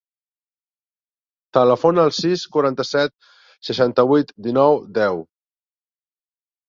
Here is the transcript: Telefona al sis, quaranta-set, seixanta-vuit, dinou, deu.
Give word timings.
Telefona 1.57 2.05
al 2.09 2.13
sis, 2.21 2.45
quaranta-set, 2.57 3.13
seixanta-vuit, 3.71 4.33
dinou, 4.49 4.83
deu. 5.01 5.25